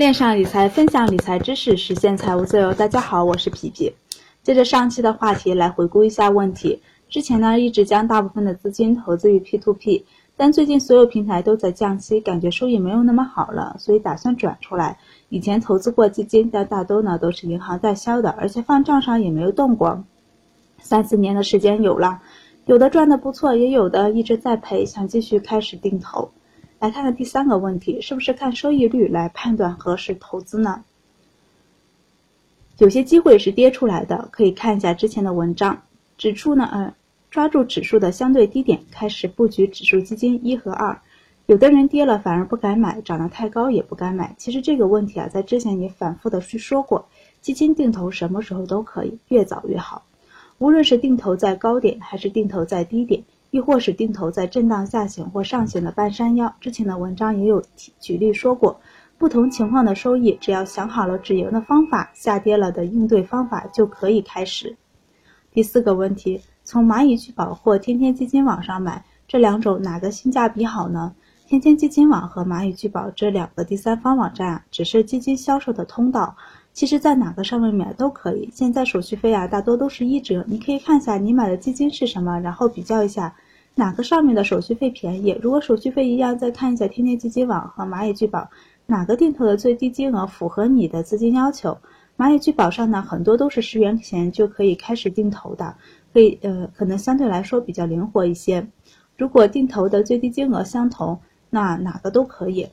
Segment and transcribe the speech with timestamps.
[0.00, 2.72] 恋上理财，分享理财知识，实现财务自由。
[2.72, 3.92] 大家好，我是皮皮。
[4.42, 6.80] 接着上期的话题来回顾一下问题。
[7.10, 10.04] 之前呢，一直将大部分的资金投资于 P2P，
[10.38, 14.96] 但最近所有平台都在降息，感觉收益没有那么好了，所以打算转出来。
[15.28, 20.02] 以前投资过基金，但大多呢都是银行代销的，而且放账上也没有动过。
[20.78, 22.22] 三四年的时间有了，
[22.64, 26.30] 有的赚的不错，也有的一直在赔，想继续开始定投。
[26.80, 30.82] 来看看第三个问题，是不是看收益率来判断何时投资呢？
[32.78, 35.82] 有些机会是跌出来的，可以看一下之前的文章，
[36.16, 36.94] 指出呢，呃，
[37.30, 40.98] 抓住指数的相对低点开始布局指数基金一和二。
[41.44, 44.34] 有的人跌了反而不敢买，涨得太高也不敢买。
[44.38, 47.06] 其实这个问题啊，在之前也反复的去说过，
[47.42, 50.06] 基金定投什么时候都可以，越早越好。
[50.56, 53.22] 无论是定投在高点，还是定投在低点。
[53.50, 57.62] 亦或是定投在震荡下行或上行的半山腰，之前的文章也有
[57.98, 58.80] 举例说过，
[59.18, 64.76] 不同情况的收益，只要想好了止盈的方法，下跌了的应对方法就可以开始。
[65.52, 71.14] 第四个问题，从蚂蚁聚宝或天天基金网上买，这两种哪个性价比好呢？
[71.48, 76.36] 天天基金网和蚂蚁聚宝这两个第三方网站啊，只是基金销售的通道。
[76.80, 78.48] 其实，在哪个上面买都可以。
[78.54, 80.42] 现在手续费啊，大多都是一折。
[80.48, 83.36] 你可以看一下你买的基金是什么，然后比较一下
[83.74, 85.38] 哪个上面的手续费便宜。
[85.42, 88.48] 如果手续费一样，再看一下天天基金网和蚂蚁聚宝
[88.86, 91.76] 哪个定投的最低金额符合你的资金要求。
[92.16, 95.76] 蚂蚁聚宝上呢，很多都是十元钱就可以开始定投的，
[96.14, 98.66] 可以呃，可能相对来说比较灵活一些。
[99.18, 102.68] 如果定投的最低金额相同，那哪个都可以。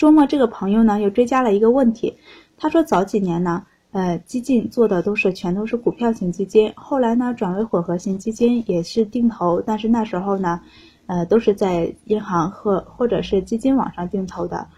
[0.00, 2.16] 周末这个朋友呢又追加了一个问题，
[2.56, 10.62] 他说早几年呢，呃，基金做的都是全都是股票型基金，后来呢转为混合型基金，也是定投，但是那时候呢，
[11.04, 14.68] 呃，都是在银行和或者是基金网上定投的，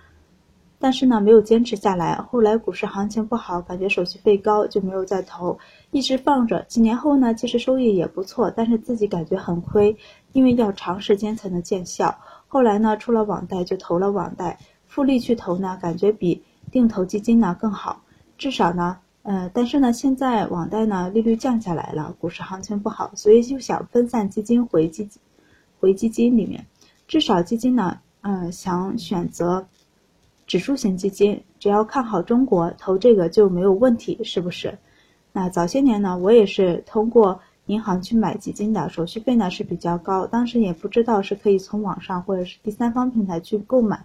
[0.80, 5.56] 但是呢没有坚持下来，后来股市行情不好，感觉手续费高，就没有再投，
[5.92, 6.64] 一直放着。
[6.64, 9.96] 几年后呢，其实收益也不错，但是自己感觉很亏，
[10.32, 12.18] 因为要长时间才能见效。
[12.48, 14.58] 后来呢出了网贷，就投了网贷。
[14.92, 18.02] 复利去投呢，感觉比定投基金呢更好，
[18.36, 25.08] 至少呢，呃，但是呢，现在网贷呢利率降下来了，股市行情不好，所以就想分散基金回基，
[25.80, 26.66] 回基金里面，
[27.08, 29.66] 至少基金呢，嗯，想选择
[30.46, 34.78] 指数型基金，只要看好中国，投这个就没有问题，是不是？
[35.32, 44.04] 那早些年呢，我也是通过银行去买基金的，手续费呢是比较高，当时也不知道是可以从网上或者是第三方平台去购买。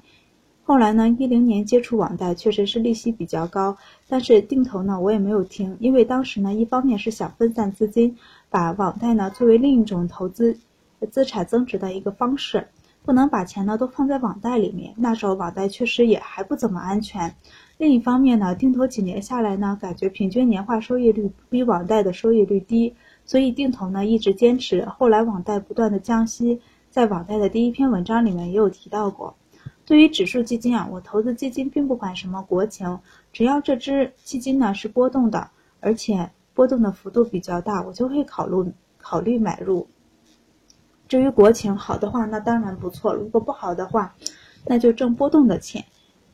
[0.67, 3.78] 后来呢，一零年接触网贷，确实是利息比较高，
[4.09, 8.17] 但是定投呢，我也没有听，因为当时呢，一方面是想分散资金，
[8.50, 10.59] 把网贷呢作为另一种投资
[11.09, 12.67] 资产增值的一个方式，
[13.06, 17.33] 不能把钱呢都放在网贷里面，那时候网贷确实也还不怎么安全。
[17.77, 24.83] 另一方面呢，定投几年下来呢，感觉平均年化收益率比网贷的收益率低，所以定投呢一直坚持。
[24.83, 29.38] 后来网贷不断的降息，在网贷的第一篇文章里面也有提到过。
[29.88, 33.00] 对于指数基金啊，我投资基金并不管什么国情，
[33.31, 35.50] 只要这只基金呢是波动的，
[35.80, 39.88] 而且波动的幅度比较大，我就会考虑考虑买入。
[41.08, 44.14] 至于国情好的话，那当然不错；如果不好的话，
[44.66, 45.86] 那就挣波动的钱。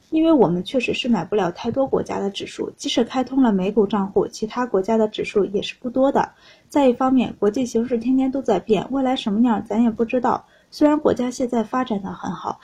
[0.10, 6.34] 因为我们确实是买不了太多国家的指数，即使开通了美股账户，其他国家的指数也是不多的。
[6.70, 10.46] 再一方面，国际形势天天都在变，未来什么样咱也不知道。
[10.72, 12.60] 虽然国家现在发展的很好。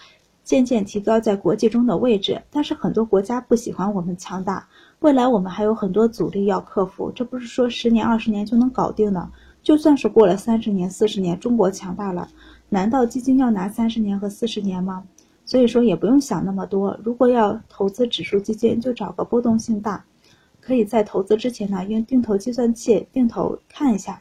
[0.50, 4.68] 渐渐提高在国际中的位置，但是很多国家不喜欢我们强大，
[4.98, 7.12] 未来我们还有很多阻力要克服。
[7.12, 9.30] 这不是说十年二十年就能搞定的，
[9.62, 12.28] 就算是过了三十年四十年，中国强大了，
[12.68, 15.04] 难道基金要拿三十年和四十年吗？
[15.46, 17.00] 所以说也不用想那么多。
[17.04, 20.04] 如果要投资指数基金，就找个波动性大，
[20.60, 24.20] 可以在投资之前呢，用定投计算器定投看一下，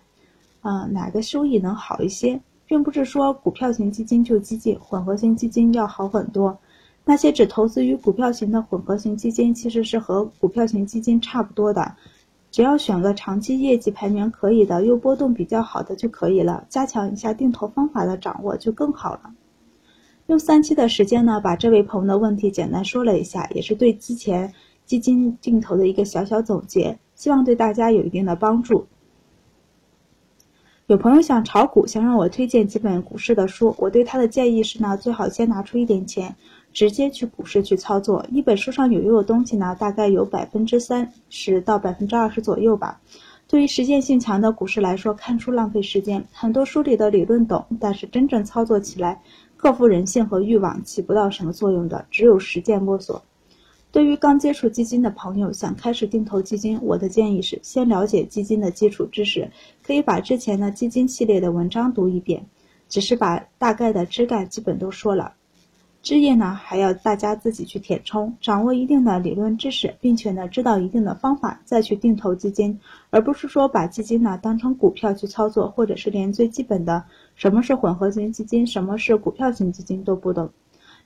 [0.60, 2.38] 嗯，哪个收益能好一些。
[2.68, 6.56] 并不是说股票型基金就激进，混合型基金要好很多。
[7.04, 11.96] 那些只投资于股票型的混合型基金，其实是和股票型基金差不多的。
[12.50, 16.66] 只要选个长期业绩排名可以的，又波动比较好的就可以了。
[16.68, 19.32] 加强一下定投方法的掌握就更好了。
[20.26, 24.52] 用三期的时间呢，把这位朋友的问题简单说了一下，也是对之前
[24.84, 28.86] 基金定投的一个小小总结，希望对大家有一定的帮助。
[30.88, 36.34] 有朋友想炒股，想让我推荐几本股市的书，我对他的建议是呢，最好先拿出一点钱，
[36.72, 38.24] 直接去股市去操作。
[38.32, 42.98] 一本书上有用的东西呢，大概有百分之三十到百分之二十左右吧。
[43.46, 49.20] 对于实践性强的股市来说，看书浪费时间，很多书里的理论懂，但是真正操作起来，
[49.58, 53.22] 克服人性和欲望起不到什么作用的，只有实践摸索。
[53.90, 59.50] 对于刚接触基金的朋友，想开始定投基金，我的建议是先了解基金的基础知识，
[59.82, 62.44] 可以把之前的基金系列的文章读一遍，
[62.88, 65.32] 只是把大概的枝干基本都说了，
[66.02, 77.04] 枝叶呢还要大家自己去填充，掌握一定的理论知识，并且呢知道一定的方法再去定投基金，而不是说把基金呢当成股票去操作，或者是连最基本的
[77.36, 80.50] 什么是混合型基金，什么是股票型基金都不懂。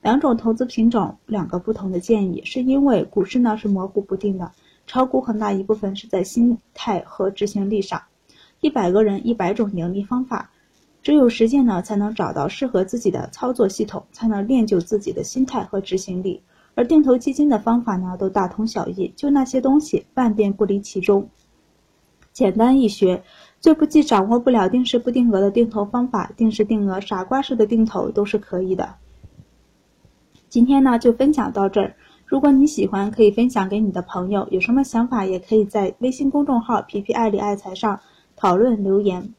[0.03, 4.51] 两种投资品种，两个不同的建议，是因为股市呢是模糊不定的，
[4.89, 8.03] 炒股很大一部分是在心态和执行力上。
[8.61, 10.51] 一百个人一百种盈利方法，
[11.05, 16.43] 只有实践呢才能找到适合自己的操作系统，才能练就自己的心态和执行力。
[16.75, 21.29] 而定投基金的方法呢都大同小异，就那些东西，万变不离其中，
[22.33, 23.23] 简单易学。
[23.61, 28.97] 最不济掌握不了定时不定额的定投方法，定时定额、傻瓜式的定投都是可以的。
[30.53, 31.95] 今天呢就分享到这儿。
[32.27, 34.47] 如果你喜欢，可以分享给你的朋友。
[34.51, 38.01] 有什么想法，也可以在微信公众号“皮皮爱理爱财”上
[38.37, 39.33] 讨论留言。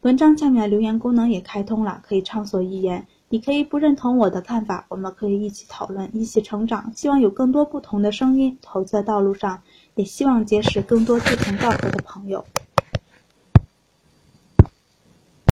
[0.00, 3.06] 文章下面留言功能也开通了，可以畅所欲言。
[3.28, 6.90] 你可以不认同我的看法，我们可以一起讨论，一起成长。
[6.94, 8.56] 希望有更多不同的声音。
[8.62, 9.60] 投资的道路上，
[9.96, 12.42] 也希望结识更多志同道合的朋友。